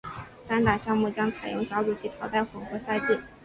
[0.47, 3.21] 单打项目将采用小组及淘汰混合赛制。